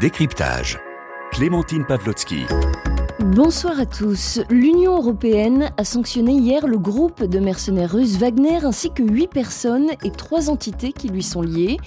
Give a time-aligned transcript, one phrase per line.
[0.00, 0.78] Décryptage.
[1.32, 2.44] Clémentine Pavlotsky.
[3.18, 4.40] Bonsoir à tous.
[4.48, 9.88] L'Union européenne a sanctionné hier le groupe de mercenaires russes Wagner ainsi que huit personnes
[10.04, 11.78] et trois entités qui lui sont liées.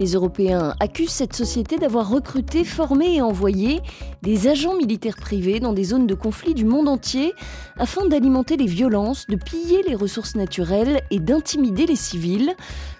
[0.00, 3.80] Les Européens accusent cette société d'avoir recruté, formé et envoyé
[4.22, 7.34] des agents militaires privés dans des zones de conflit du monde entier
[7.76, 12.54] afin d'alimenter les violences, de piller les ressources naturelles et d'intimider les civils.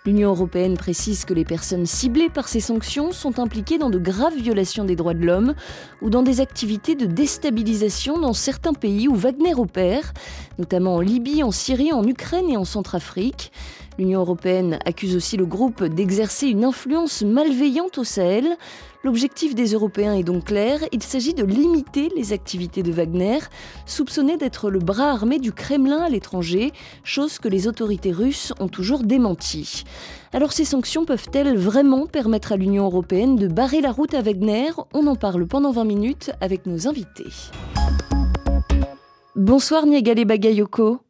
[0.05, 4.37] L'Union européenne précise que les personnes ciblées par ces sanctions sont impliquées dans de graves
[4.37, 5.55] violations des droits de l'homme
[6.03, 10.13] ou dans des activités de déstabilisation dans certains pays où Wagner opère,
[10.59, 13.51] notamment en Libye, en Syrie, en Ukraine et en Centrafrique.
[13.99, 18.57] L'Union européenne accuse aussi le groupe d'exercer une influence malveillante au Sahel.
[19.05, 23.41] L'objectif des Européens est donc clair, il s'agit de limiter les activités de Wagner,
[23.85, 26.73] soupçonné d'être le bras armé du Kremlin à l'étranger,
[27.05, 29.85] chose que les autorités russes ont toujours démenti.
[30.33, 34.71] Alors ces sanctions peuvent-elles vraiment permettre à l'Union européenne de barrer la route à Wagner?
[34.95, 37.31] On en parle pendant 20 minutes avec nos invités.
[39.37, 41.01] Bonsoir Niagale Bagayoko.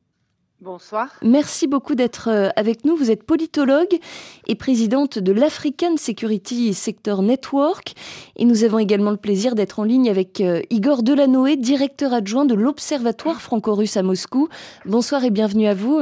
[0.62, 1.08] Bonsoir.
[1.22, 2.94] Merci beaucoup d'être euh, avec nous.
[2.94, 3.98] Vous êtes politologue
[4.46, 7.94] et présidente de l'African Security Sector Network.
[8.36, 12.44] Et nous avons également le plaisir d'être en ligne avec euh, Igor Delanoé, directeur adjoint
[12.44, 14.48] de l'Observatoire franco-russe à Moscou.
[14.84, 16.00] Bonsoir et bienvenue à vous.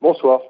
[0.00, 0.40] Bonsoir.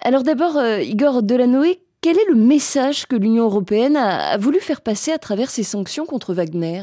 [0.00, 4.82] Alors d'abord, euh, Igor Delanoé, quel est le message que l'Union européenne a voulu faire
[4.82, 6.82] passer à travers ces sanctions contre Wagner?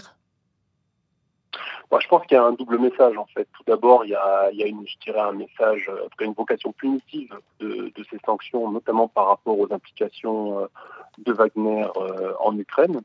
[1.99, 3.47] Je pense qu'il y a un double message en fait.
[3.53, 4.85] Tout d'abord, il y a, une,
[5.15, 10.67] un message, en une vocation punitive de, ces sanctions, notamment par rapport aux implications euh,
[11.19, 13.01] de Wagner euh, en Ukraine,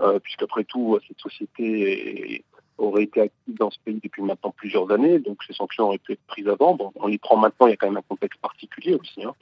[0.00, 2.44] euh, puisqu'après tout, cette société
[2.78, 6.12] aurait été active dans ce pays depuis maintenant plusieurs années, donc ces sanctions auraient pu
[6.12, 6.78] être prises avant.
[6.96, 9.22] On les prend maintenant, il y a quand même un contexte particulier aussi.
[9.24, 9.34] Hein.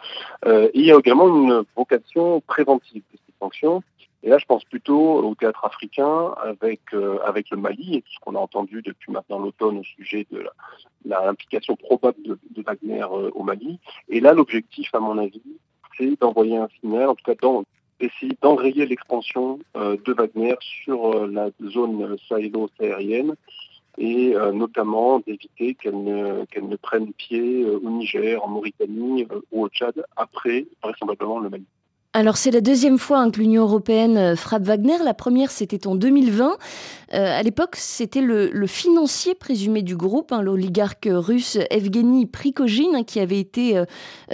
[0.46, 3.82] et il y a également une vocation préventive de ces sanctions,
[4.22, 8.12] et là, je pense plutôt au théâtre africain avec, euh, avec le Mali et tout
[8.12, 10.44] ce qu'on a entendu depuis maintenant l'automne au sujet de
[11.04, 13.78] l'implication probable de, Wagner euh, au Mali.
[14.08, 15.42] Et là, l'objectif, à mon avis,
[15.96, 17.48] c'est d'envoyer un signal, en tout cas
[18.00, 23.34] d'essayer d'enrayer l'expansion euh, de Wagner sur la zone sahélo-saharienne
[24.00, 29.68] et notamment d'éviter qu'elle ne, qu'elle ne prenne pied au Niger, en Mauritanie ou au
[29.68, 31.66] Tchad après vraisemblablement le Mali.
[32.18, 34.96] Alors c'est la deuxième fois hein, que l'Union européenne euh, frappe Wagner.
[35.04, 36.56] La première c'était en 2020.
[37.14, 43.04] Euh, à l'époque c'était le, financier présumé du groupe, hein, l'oligarque russe Evgeny Prigogine, hein,
[43.04, 43.84] qui avait été euh,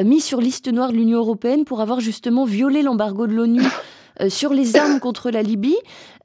[0.03, 3.61] mis sur liste noire de l'Union européenne pour avoir justement violé l'embargo de l'ONU
[4.28, 5.76] sur les armes contre la Libye.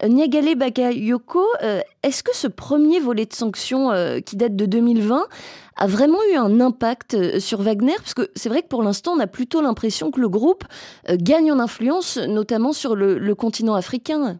[0.04, 3.92] Euh, Niagale Bakayoko, euh, est-ce que ce premier volet de sanctions
[4.26, 5.28] qui date de 2020
[5.76, 7.96] a vraiment eu un impact sur Wagner?
[7.98, 10.64] Parce que c'est vrai que pour l'instant, on a plutôt l'impression que le groupe
[11.10, 14.38] gagne en influence, notamment sur le continent africain.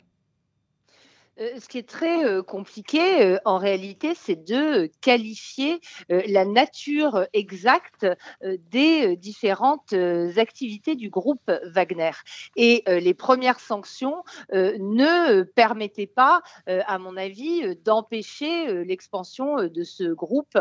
[1.40, 5.80] Euh, ce qui est très euh, compliqué euh, en réalité, c'est de qualifier
[6.10, 8.06] la nature exacte
[8.42, 9.94] des différentes
[10.38, 12.12] activités du groupe Wagner.
[12.56, 20.58] Et les premières sanctions ne permettaient pas, à mon avis, d'empêcher l'expansion de ce groupe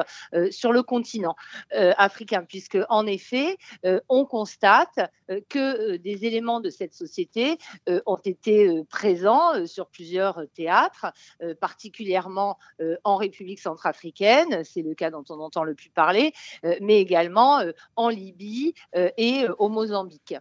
[0.50, 1.34] sur le continent
[1.72, 3.56] africain, puisque en effet,
[4.08, 5.10] on constate
[5.48, 7.58] que des éléments de cette société
[8.06, 10.67] ont été présents sur plusieurs théâtres
[11.42, 16.32] euh, particulièrement euh, en République centrafricaine, c'est le cas dont on entend le plus parler,
[16.64, 17.62] euh, mais également
[17.96, 18.74] en Libye
[19.16, 20.34] et au Mozambique.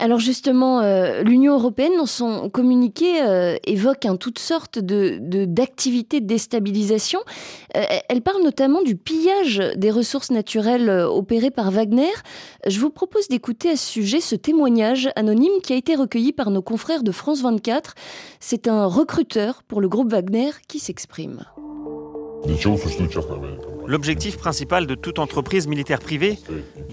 [0.00, 6.24] Alors justement, euh, l'Union européenne, dans son communiqué, euh, évoque un toutes sortes d'activités de,
[6.24, 7.20] de, déstabilisation.
[7.76, 12.08] Euh, elle parle notamment du pillage des ressources naturelles opérées par Wagner.
[12.66, 16.50] Je vous propose d'écouter à ce sujet ce témoignage anonyme qui a été recueilli par
[16.50, 17.94] nos confrères de France 24.
[18.40, 21.44] C'est un recruteur pour le groupe Wagner qui s'exprime.
[23.90, 26.38] L'objectif principal de toute entreprise militaire privée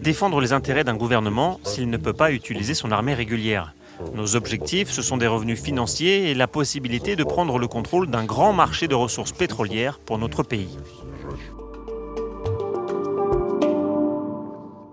[0.01, 3.75] Défendre les intérêts d'un gouvernement s'il ne peut pas utiliser son armée régulière.
[4.15, 8.25] Nos objectifs, ce sont des revenus financiers et la possibilité de prendre le contrôle d'un
[8.25, 10.75] grand marché de ressources pétrolières pour notre pays.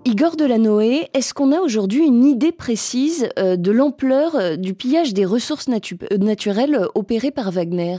[0.05, 5.15] Igor Delanoë, est-ce qu'on a aujourd'hui une idée précise euh, de l'ampleur euh, du pillage
[5.15, 7.97] des ressources euh, naturelles opéré par Wagner?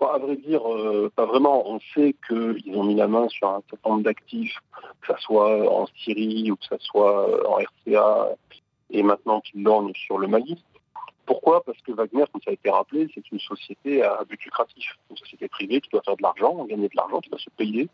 [0.00, 1.68] À vrai dire, euh, pas vraiment.
[1.68, 4.58] On sait qu'ils ont mis la main sur un certain nombre d'actifs,
[5.00, 8.30] que ce soit en Syrie ou que ce soit en RCA,
[8.90, 10.62] et maintenant qu'ils lorgnent sur le Mali.
[11.26, 11.62] Pourquoi?
[11.64, 15.16] Parce que Wagner, comme ça a été rappelé, c'est une société à but lucratif, une
[15.16, 17.88] société privée qui doit faire de l'argent, gagner de l'argent, qui doit se payer.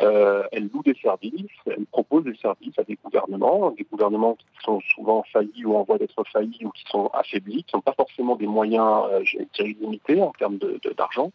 [0.00, 4.46] Euh, elle loue des services, elle propose des services à des gouvernements, des gouvernements qui
[4.64, 7.94] sont souvent faillis ou en voie d'être faillis ou qui sont affaiblis, qui n'ont pas
[7.94, 9.22] forcément des moyens euh,
[9.58, 10.58] limités en termes
[10.96, 11.32] d'argent,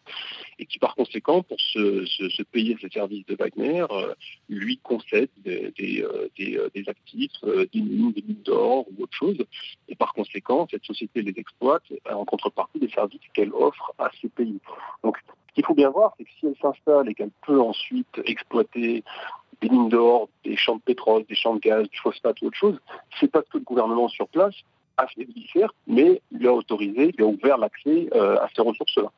[0.58, 4.14] et qui par conséquent, pour se, payer ces services de Wagner, euh,
[4.48, 9.38] lui concède des, des, euh, des actifs, des mines, des mines d'or ou autre chose.
[9.88, 14.28] Et par conséquent, cette société les exploite en contrepartie des services qu'elle offre à ces
[14.28, 14.60] pays.
[15.02, 15.18] Donc,
[15.48, 19.04] ce qu'il faut bien voir, c'est que si elle s'installe et qu'elle peut ensuite exploiter
[19.60, 22.56] des mines d'or, des champs de pétrole, des champs de gaz, du phosphate ou autre
[22.56, 22.78] chose,
[23.20, 24.54] c'est parce que le gouvernement sur place
[24.96, 29.10] a fait le mais lui a autorisé, lui a ouvert l'accès euh, à ces ressources-là.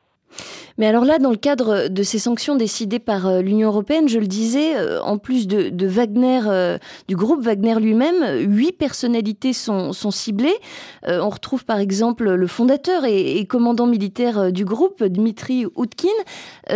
[0.77, 4.19] Mais alors là, dans le cadre de ces sanctions décidées par euh, l'Union européenne, je
[4.19, 6.77] le disais, euh, en plus de, Wagner, euh,
[7.07, 10.55] du groupe Wagner lui-même, huit personnalités sont, ciblées.
[11.05, 16.07] on retrouve par exemple le fondateur et, commandant militaire du groupe, Dmitri Outkin.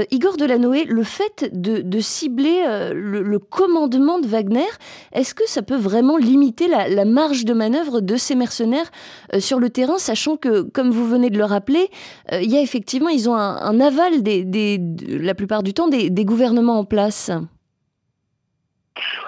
[0.10, 2.64] Igor Delanoë, le fait de, cibler
[2.94, 4.68] le, commandement de Wagner,
[5.14, 8.92] est-ce que ça peut vraiment limiter la, marge de manœuvre de ces mercenaires
[9.40, 11.90] sur le terrain, sachant que, comme vous venez de le rappeler,
[12.32, 16.26] il y a effectivement, ils ont un, un aval des, la plupart du temps des,
[16.26, 17.32] gouvernements en place.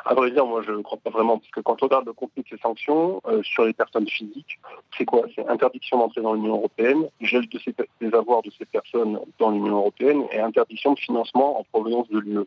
[0.06, 2.14] À vrai dire, moi, je ne crois pas vraiment, parce que quand on regarde le
[2.14, 4.60] contenu de ces sanctions euh, sur les personnes physiques,
[4.98, 5.24] c'est quoi?
[5.34, 7.60] C'est interdiction d'entrer dans l'Union européenne, gel de
[8.02, 12.20] des avoirs de ces personnes dans l'Union européenne et interdiction de financement en provenance de
[12.20, 12.46] l'UE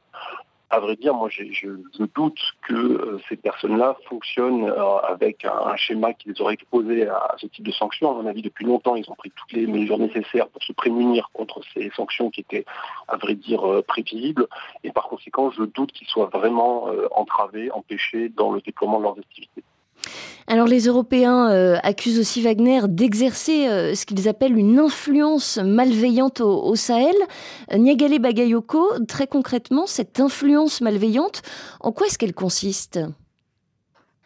[0.70, 1.68] à vrai dire, moi, je,
[2.14, 7.34] doute que euh, ces personnes-là fonctionnent euh, avec un, schéma qui les aurait exposés à,
[7.38, 8.10] ce type de sanctions.
[8.10, 11.30] À mon avis, depuis longtemps, ils ont pris toutes les mesures nécessaires pour se prémunir
[11.32, 12.64] contre ces sanctions qui étaient,
[13.08, 14.48] à vrai dire, euh, prévisibles.
[14.82, 19.18] Et par conséquent, je doute qu'ils soient vraiment entravés, empêchés dans le déploiement de leurs
[19.18, 19.62] activités.
[20.48, 26.40] Alors les Européens euh, accusent aussi Wagner d'exercer euh, ce qu'ils appellent une influence malveillante
[26.40, 27.16] au, Sahel.
[27.72, 31.42] Euh, Niagale Bagayoko, très concrètement, cette influence malveillante,
[31.80, 33.00] en quoi est-ce qu'elle consiste?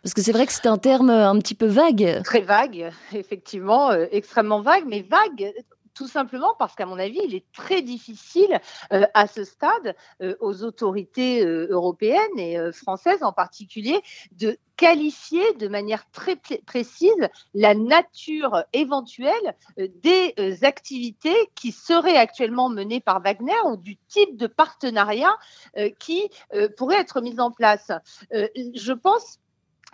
[0.02, 2.22] Parce que c'est vrai que c'est un terme un petit peu vague.
[2.24, 5.52] Très vague, effectivement, extrêmement vague, mais vague
[6.00, 8.58] tout simplement parce qu'à mon avis, il est très difficile
[8.92, 14.00] euh, à ce stade euh, aux autorités euh, européennes et françaises en particulier
[14.32, 23.00] de qualifier de manière très précise la nature éventuelle des activités qui seraient actuellement menées
[23.00, 25.36] par Wagner ou du type de partenariat
[25.98, 26.30] qui
[26.78, 27.92] pourrait être mis en place.
[28.32, 29.38] je pense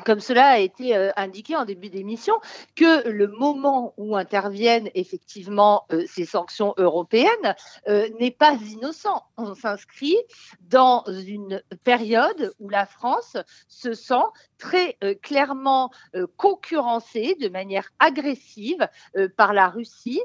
[0.04, 2.34] comme cela a été euh, indiqué en début d'émission,
[2.75, 7.54] que le moment où interviennent effectivement euh, ces sanctions européennes
[7.88, 9.25] euh, n'est pas innocent.
[9.37, 10.16] On s'inscrit
[10.60, 13.37] dans une période où la France
[13.69, 14.14] se sent
[14.58, 15.90] très clairement
[16.37, 18.88] concurrencée de manière agressive
[19.37, 20.22] par la Russie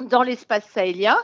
[0.00, 1.18] dans l'espace sahélien,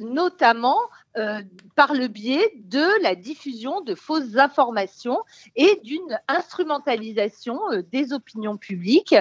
[0.00, 0.78] notamment
[1.16, 1.42] euh,
[1.76, 5.20] par le biais de la diffusion de fausses informations
[5.56, 9.14] et d'une instrumentalisation euh, des opinions publiques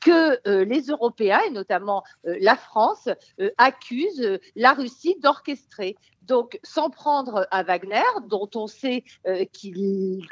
[0.00, 3.08] que les Européens, et notamment la France,
[3.56, 5.96] accusent la Russie d'orchestrer.
[6.28, 10.28] Donc, sans prendre à Wagner, dont on sait euh, qu'il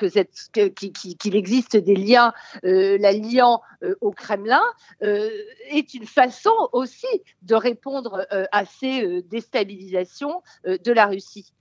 [1.34, 2.34] existe des liens
[2.64, 4.62] euh, la liant euh, au Kremlin,
[5.00, 7.06] est une façon aussi
[7.42, 10.42] de répondre à ces déstabilisations
[10.86, 11.52] de la Russie.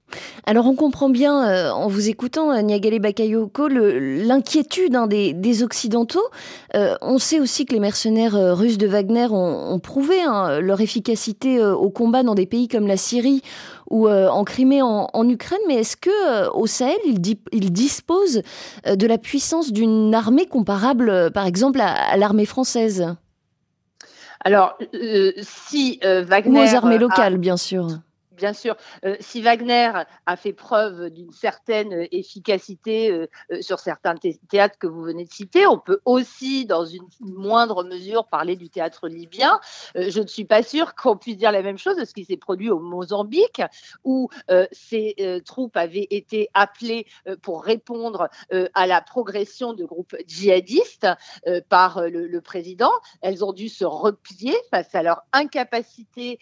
[0.45, 6.23] Alors on comprend bien euh, en vous écoutant, euh, Niagale Bakayoko, l'inquiétude hein, des, Occidentaux.
[6.75, 11.61] Euh, on sait aussi que les mercenaires russes de Wagner ont, prouvé hein, leur efficacité
[11.63, 13.41] au combat dans des pays comme la Syrie
[13.89, 15.59] ou en Crimée, en, Ukraine.
[15.67, 18.41] Mais est-ce que au Sahel, ils, disposent
[18.85, 23.15] de la puissance d'une armée comparable, par exemple, à, l'armée française?
[24.43, 24.77] Alors,
[25.41, 26.59] si Wagner...
[26.59, 27.87] Ou aux armées locales, bien sûr
[28.35, 29.91] bien sûr, euh, si Wagner
[30.25, 34.15] a fait preuve d'une certaine efficacité euh, euh, sur certains
[34.49, 38.69] théâtres que vous venez de citer, on peut aussi, dans une moindre mesure, parler du
[38.69, 39.59] théâtre libyen.
[39.95, 42.37] je ne suis pas sûre qu'on puisse dire la même chose de ce qui s'est
[42.37, 43.61] produit au Mozambique,
[44.03, 44.29] où
[44.71, 45.15] ces
[45.45, 47.05] troupes avaient été appelées
[47.41, 48.29] pour répondre
[48.73, 51.07] à la progression de groupes djihadistes
[51.69, 52.91] par le, président.
[53.21, 56.39] Elles ont dû se replier face à leur incapacité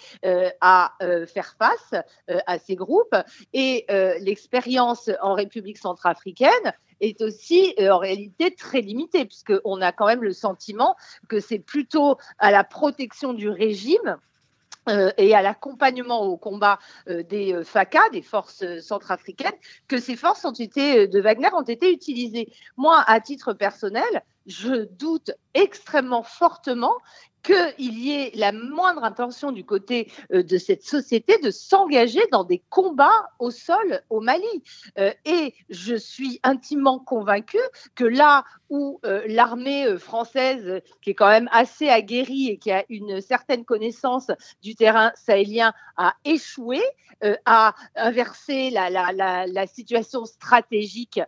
[0.62, 0.94] à
[1.28, 3.16] faire face euh, à ces groupes.
[3.54, 9.92] Et euh, l'expérience en République centrafricaine est aussi euh, en réalité très limitée, puisqu'on a
[9.92, 10.96] quand même le sentiment
[11.28, 14.18] que c'est plutôt à la protection du régime
[15.18, 19.56] et à l'accompagnement au combat des FACA, des forces centrafricaines,
[19.88, 22.52] que ces forces ont été, de Wagner ont été utilisées.
[22.76, 26.94] Moi, à titre personnel, je doute extrêmement fortement
[27.44, 32.64] qu'il y ait la moindre intention du côté de cette société de s'engager dans des
[32.70, 34.64] combats au sol au Mali.
[35.26, 37.58] et je suis intimement convaincue
[37.96, 43.22] que là où l'armée française, qui est quand même assez aguerrie et qui a une
[43.22, 44.32] certaine connaissance
[44.62, 46.82] du terrain sahélien, a échoué,
[47.46, 51.20] a inversé la, la, situation stratégique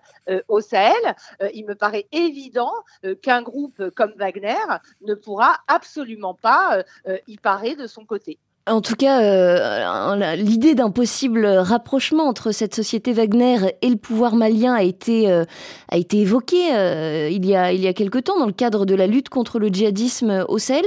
[0.48, 1.16] au Sahel,
[1.54, 2.72] il me paraît évident
[3.22, 4.56] qu'un groupe comme Wagner
[5.02, 6.84] ne pourra absolument pas
[7.28, 8.40] y parer de son côté.
[8.68, 14.36] En tout cas, euh, l'idée d'un possible rapprochement entre cette société Wagner et le pouvoir
[14.36, 15.44] malien a été, euh,
[15.90, 18.88] a été évoquée euh, il, y a, il y a quelque temps dans le cadre
[18.88, 20.86] de la lutte contre le djihadisme au Sahel.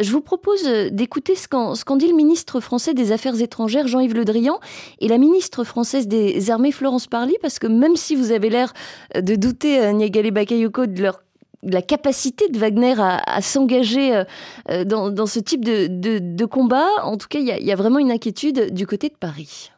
[0.00, 4.24] Je vous propose d'écouter ce qu'en dit le ministre français des Affaires étrangères, Jean-Yves Le
[4.24, 4.58] Drian,
[4.98, 8.72] et la ministre française des Armées, Florence Parly, parce que même si vous avez l'air
[9.14, 11.20] de douter, Niagale Bakayoko, de leur
[11.62, 14.24] la capacité de Wagner à, s'engager euh,
[14.70, 16.88] euh, dans, ce type de, combat.
[17.02, 19.70] En tout cas, il y, a vraiment une inquiétude du côté de Paris.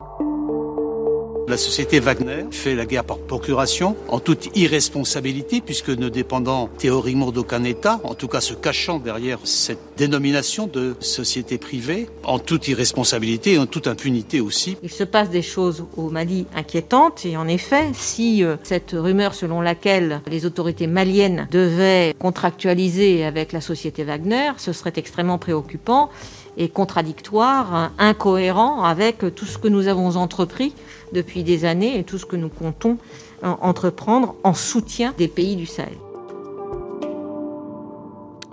[1.52, 7.30] La société Wagner fait la guerre par procuration en toute irresponsabilité puisque ne dépendant théoriquement
[7.30, 12.68] d'aucun État, en tout cas se cachant derrière cette dénomination de société privée, en toute
[12.68, 14.78] irresponsabilité et en toute impunité aussi.
[14.82, 19.34] Il se passe des choses au Mali inquiétantes et en effet, si euh, cette rumeur
[19.34, 26.08] selon laquelle les autorités maliennes devaient contractualiser avec la société Wagner, ce serait extrêmement préoccupant
[26.56, 30.74] et contradictoire, incohérent avec tout ce que nous avons entrepris
[31.12, 32.98] depuis des années et tout ce que nous comptons
[33.44, 35.96] euh, entreprendre en soutien des pays du Sahel.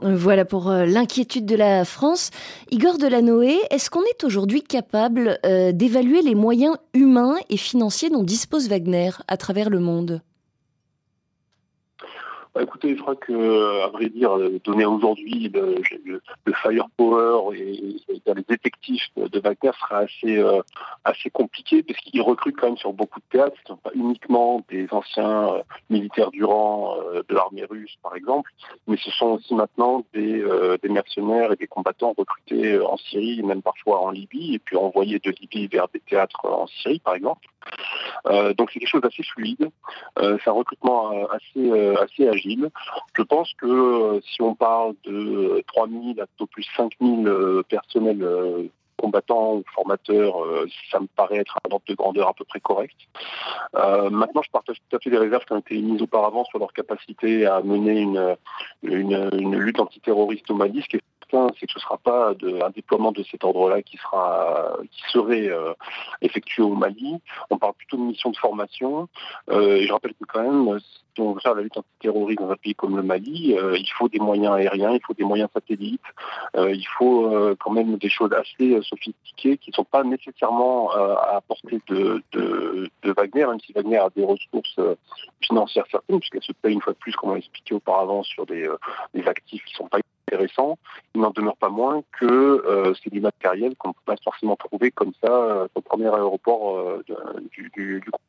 [0.02, 2.32] Voilà pour euh, l'inquiétude de la France.
[2.72, 8.24] Igor Delanoë, est-ce qu'on est aujourd'hui capable euh, d'évaluer les moyens humains et financiers dont
[8.24, 10.22] dispose Wagner à travers le monde?
[12.62, 15.82] Écoutez, je crois que, à vrai dire, donner aujourd'hui le,
[16.62, 20.62] firepower et, les effectifs de Wagner sera assez, euh,
[21.04, 23.56] assez compliqué parce qu'il recrute quand même sur beaucoup de théâtres.
[23.58, 27.98] Ce ne sont pas uniquement des anciens euh, militaires du rang euh, de l'armée russe,
[28.04, 28.52] par exemple,
[28.88, 30.44] mais ce sont aussi maintenant des,
[30.82, 35.20] des mercenaires et des combattants recrutés en Syrie, même parfois en Libye, et puis envoyés
[35.20, 37.48] de Libye vers des théâtres en Syrie, par exemple.
[38.58, 39.70] donc c'est quelque chose d'assez fluide.
[40.18, 42.49] c'est un recrutement assez, assez agile
[43.14, 48.24] je pense que euh, si on parle de 3000 à plutôt plus 5000 euh, personnels
[48.24, 50.36] euh, combattants ou formateurs,
[50.92, 52.98] ça me paraît être un ordre de grandeur à peu près correct.
[53.74, 56.74] maintenant, je partage tout à fait les réserves qui ont été mises auparavant sur leur
[56.74, 58.36] capacité à mener une,
[59.58, 60.84] lutte antiterroriste au Mali,
[61.32, 63.98] c'est que ce ne sera pas un déploiement de cet ordre-là qui
[64.92, 65.50] qui serait
[66.22, 67.20] effectué au Mali.
[67.50, 69.08] On parle plutôt de mission de formation.
[69.52, 72.56] et je rappelle que quand même, si on veut faire la lutte antiterroriste dans un
[72.56, 76.02] pays comme le Mali, euh, il faut des moyens aériens, il faut des moyens satellites,
[76.56, 80.92] euh, il faut euh, quand même des choses assez sophistiquées qui ne sont pas nécessairement
[80.92, 81.42] à
[81.90, 84.80] de, de, Wagner, même si Wagner a des ressources
[85.42, 88.46] financières certaines, puisqu'elle se paye une fois de plus, comme on l'a expliqué auparavant, sur
[88.46, 88.70] des,
[89.26, 90.78] actifs qui ne sont pas intéressants.
[91.16, 94.92] Il n'en demeure pas moins que c'est du matériel qu'on ne peut pas forcément trouver
[94.92, 97.00] comme ça au premier aéroport
[97.52, 98.22] du, du, du groupe.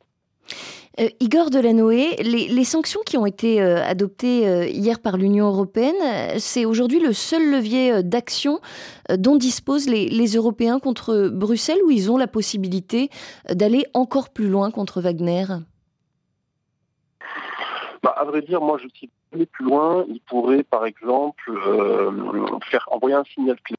[0.99, 5.47] Euh, Igor Delanoë, les, les, sanctions qui ont été euh, adoptées euh, hier par l'Union
[5.47, 5.95] européenne,
[6.37, 8.59] c'est aujourd'hui le seul levier d'action
[9.09, 13.09] dont disposent les, les, Européens contre Bruxelles, où ils ont la possibilité
[13.49, 15.45] d'aller encore plus loin contre Wagner?
[18.03, 20.05] Bah, À vrai dire, moi je suis aller plus loin.
[20.07, 21.51] Ils pourraient par exemple
[22.69, 23.77] faire envoyer un signal clair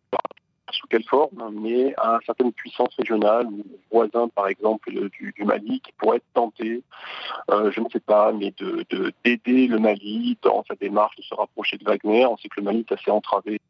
[0.72, 5.92] sous quelle forme, mais à certaines puissances régionales ou voisins, par exemple, du, Mali, qui
[5.98, 6.82] pourraient être tentés,
[7.50, 8.84] euh, je ne sais pas, mais de
[9.24, 12.26] d'aider le Mali dans sa démarche de se rapprocher de Wagner.
[12.26, 13.60] On sait que le Mali est assez entravé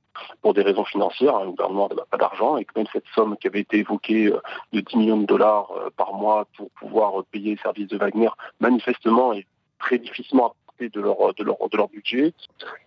[0.43, 1.37] pour des raisons financières.
[1.37, 1.45] Hein.
[1.45, 4.41] Le gouvernement n'a pas d'argent et que même cette somme qui avait été évoquée euh,
[4.73, 8.31] de 10 millions de dollars euh, par mois pour pouvoir payer les services de Wagner,
[8.61, 9.47] manifestement est
[9.79, 10.55] très difficilement
[10.89, 12.33] de leur, budget.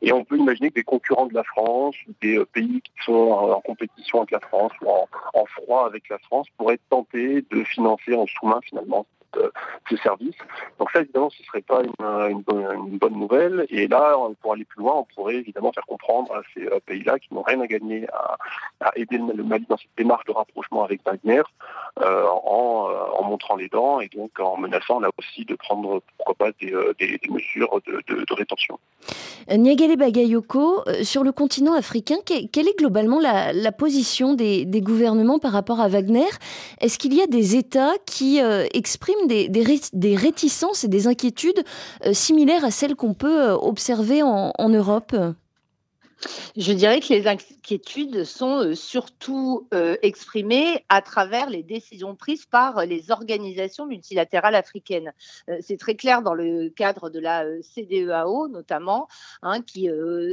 [0.02, 3.14] Et on peut imaginer que des concurrents de la France, des euh, pays qui sont
[3.14, 7.64] en compétition avec la France ou en, en froid avec la France pourraient tenter de
[7.64, 9.06] financer en sous-main finalement
[9.90, 10.36] ce service.
[10.80, 13.66] Donc ça, évidemment, ce ne serait pas une, bonne, nouvelle.
[13.70, 17.20] Et là, pour aller plus loin, on pourrait évidemment faire comprendre à ces euh, pays-là
[17.20, 18.08] qui n'ont rien à gagner
[18.82, 21.42] à, aider le Mali dans cette démarche de rapprochement avec Wagner
[22.02, 26.52] euh, en, montrant les dents et donc en menaçant là aussi de prendre, pourquoi pas,
[26.62, 26.72] des,
[27.30, 28.80] mesures de, rétention.
[29.50, 35.80] Niagale Bagayoko, sur le continent africain, quelle est globalement la, position des, gouvernements par rapport
[35.80, 36.28] à Wagner?
[36.82, 38.40] Est-ce qu'il y a des États qui
[38.74, 41.64] expriment des, réticences et des inquiétudes
[42.06, 45.16] euh, similaires à celles qu'on peut euh, observer en, Europe
[46.58, 52.46] je dirais que les inquiétudes sont euh, surtout euh, exprimées à travers les décisions prises
[52.46, 55.12] par les organisations multilatérales africaines.
[55.50, 59.08] Euh, c'est très clair dans le cadre de la CDEAO notamment,
[59.42, 59.90] hein, qui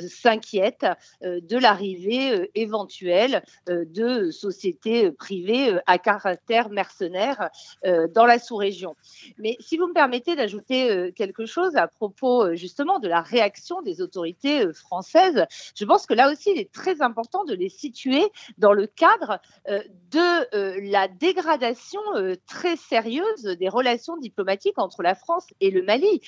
[0.09, 0.87] s'inquiète
[1.23, 7.51] de l'arrivée éventuelle de sociétés privées à caractère mercenaire
[7.85, 8.97] dans la sous-région.
[9.39, 14.01] Mais si vous me permettez d'ajouter quelque chose à propos justement de la réaction des
[14.01, 15.47] autorités françaises,
[15.85, 19.83] pense que là aussi, il est très important de les situer dans le cadre euh,
[20.13, 25.83] de euh, la dégradation euh, très sérieuse des relations diplomatiques entre la France et le
[25.83, 26.21] Mali.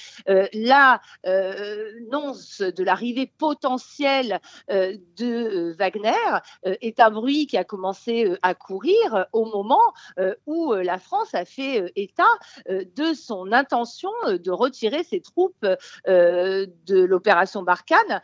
[0.52, 0.90] L'annonce
[2.60, 6.12] de l'arrivée potentielle de Wagner
[6.64, 9.82] est un bruit qui a commencé à courir au moment
[10.46, 12.22] où la France a fait état
[12.68, 15.66] de son intention de retirer ses troupes
[16.06, 18.22] de l'opération Barkhane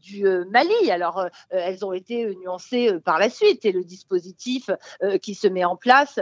[0.00, 0.90] du Mali.
[0.90, 4.75] Alors, euh, elles ont été nuancées euh, par la suite et le dispositif euh,
[5.22, 6.20] qui se met en place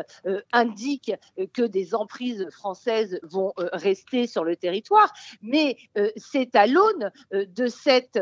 [0.52, 1.12] indique
[1.52, 5.12] que des emprises françaises vont rester sur le territoire.
[5.42, 5.76] Mais
[6.16, 8.18] c'est à l'aune de cet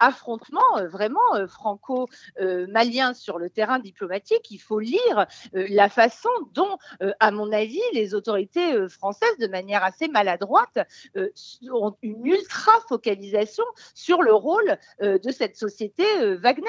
[0.00, 6.78] affrontement vraiment franco-malien sur le terrain diplomatique qu'il faut lire la façon dont,
[7.20, 10.78] à mon avis, les autorités françaises, de manière assez maladroite,
[11.72, 13.64] ont une ultra focalisation
[13.94, 16.68] sur le rôle de cette société euh, Wagner,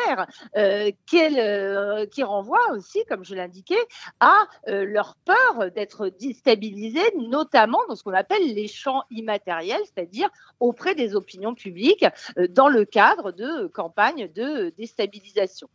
[0.55, 3.75] euh, euh, qui renvoie aussi, comme je l'indiquais,
[4.19, 10.95] à leur peur d'être déstabilisés, notamment dans ce qu'on appelle les champs immatériels, c'est-à-dire auprès
[10.95, 12.05] des opinions publiques,
[12.49, 15.69] dans le cadre de campagnes de déstabilisation.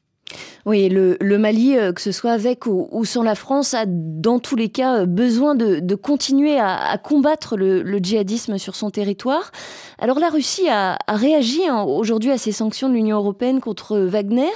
[0.64, 4.54] Oui, le, Mali, euh, que ce soit avec ou, sans la France, a dans tous
[4.54, 9.50] les cas euh, besoin de, continuer à, combattre le, djihadisme sur son territoire.
[9.98, 14.52] Alors la Russie a, réagi hein, aujourd'hui à ces sanctions de l'Union européenne contre Wagner.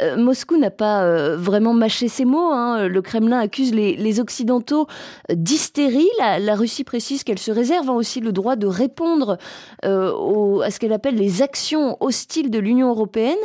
[0.00, 2.50] Euh, Moscou n'a pas vraiment mâché ses mots.
[2.50, 2.88] Hein.
[2.88, 4.86] Le Kremlin accuse les, Occidentaux
[5.30, 6.08] d'hystérie.
[6.18, 9.38] La, Russie précise qu'elle se réserve hein, aussi le droit de répondre
[9.82, 13.38] à ce qu'elle appelle les actions hostiles de l'Union européenne.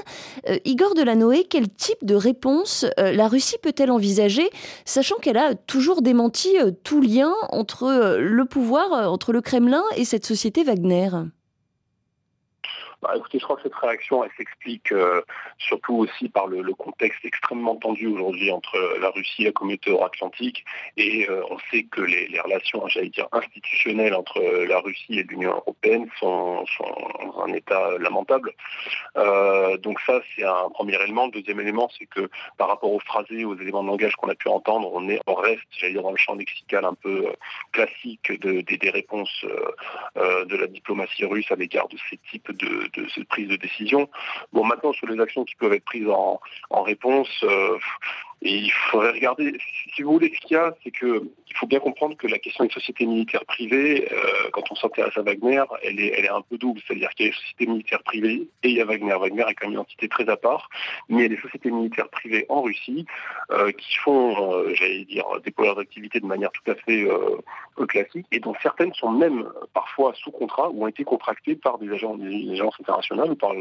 [0.66, 4.50] Igor Delanoë, quel type de réponse euh, la Russie peut-elle envisager,
[4.86, 9.84] sachant qu'elle a toujours démenti euh, tout lien entre euh, le pouvoir, entre le Kremlin
[9.96, 11.10] et cette société Wagner?
[13.02, 15.22] Bah, écoutez, je crois que cette réaction, elle s'explique euh,
[15.60, 20.66] surtout aussi par le, contexte extrêmement tendu aujourd'hui entre la Russie et la communauté euro-atlantique.
[20.96, 25.52] Et euh, on sait que les, relations, j'allais dire, institutionnelles entre la Russie et l'Union
[25.52, 26.66] européenne sont,
[27.22, 28.54] dans un état lamentable.
[29.16, 31.28] Euh, donc ça, c'est un premier élément.
[31.28, 34.36] Le deuxième élément, c'est que par rapport aux phrasés, aux éléments de langage qu'on a
[34.36, 37.28] pu entendre, on est en reste, j'allais dire, dans le champ lexical un peu
[37.72, 39.46] classique des réponses
[40.16, 44.10] de la diplomatie russe à l'égard de ces types de, de cette prise de décision.
[44.54, 46.40] Bon, maintenant, sur les actions qui peuvent être prises en,
[46.84, 47.78] réponse, euh,
[48.42, 49.58] il faudrait regarder,
[49.96, 52.66] si vous voulez, ce qu'il y a, c'est qu'il faut bien comprendre que la question
[52.66, 56.42] des sociétés militaires privées, euh, quand on s'intéresse à Wagner, elle est, elle est un
[56.42, 56.80] peu double.
[56.86, 59.16] C'est-à-dire qu'il y a les sociétés militaires privées et il y a Wagner.
[59.20, 60.70] Wagner est quand même une entité très à part,
[61.10, 63.06] mais il y a des sociétés militaires privées en Russie
[63.52, 67.08] euh, qui font, euh, j'allais dire, déployer leurs activités de manière tout à fait
[67.88, 71.90] classique et dont certaines sont même parfois sous contrat ou ont été contractées par des
[71.92, 72.20] agences
[72.80, 73.54] internationales ou par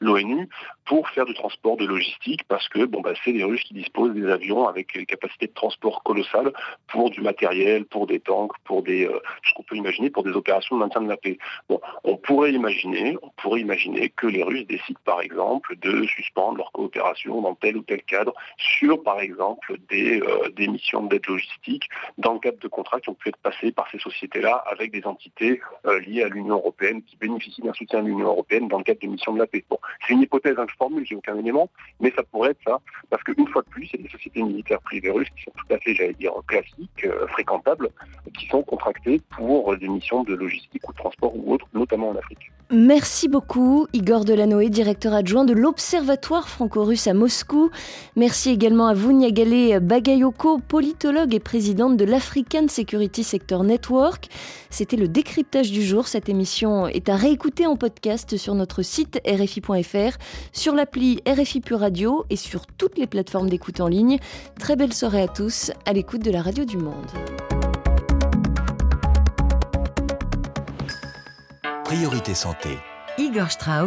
[0.00, 0.48] l'ONU
[0.84, 4.13] pour faire du transport de logistique parce que bon, bah, c'est les Russes qui disposent
[4.14, 6.52] des avions avec des capacités de transport colossales
[6.88, 10.32] pour du matériel, pour des tanks, pour des, euh, ce qu'on peut imaginer pour des
[10.32, 11.38] opérations de maintien de la paix.
[11.68, 16.58] Bon, on pourrait imaginer, on pourrait imaginer que les Russes décident par exemple de suspendre
[16.58, 21.26] leur coopération dans tel ou tel cadre sur par exemple des, euh, des missions d'aide
[21.26, 24.92] logistique dans le cadre de contrats qui ont pu être passés par ces sociétés-là avec
[24.92, 28.78] des entités euh, liées à l'Union européenne qui bénéficient d'un soutien de l'Union européenne dans
[28.78, 29.64] le cadre de missions de la paix.
[29.68, 31.68] Bon, c'est une hypothèse hein, je formule, j'ai aucun élément,
[32.00, 35.28] mais ça pourrait être ça, parce qu'une fois de plus, des sociétés militaires privées russes
[35.36, 37.88] qui sont tout à fait, j'allais dire, classiques, euh, fréquentables,
[38.38, 42.16] qui sont contractées pour des missions de logistique ou de transport ou autres, notamment en
[42.16, 42.50] Afrique.
[42.70, 47.70] Merci beaucoup, Igor Delanoë, directeur adjoint de l'Observatoire franco-russe à Moscou.
[48.16, 54.28] Merci également à vous, Niagale Bagayoko, politologue et présidente de l'African Security Sector Network.
[54.70, 56.08] C'était le décryptage du jour.
[56.08, 60.16] Cette émission est à réécouter en podcast sur notre site rfi.fr,
[60.52, 64.18] sur l'appli RFI Pure Radio et sur toutes les plateformes d'écoute en ligne.
[64.58, 67.10] Très belle soirée à tous à l'écoute de la radio du monde.
[71.84, 72.70] Priorité santé.
[73.18, 73.82] Igor Strauss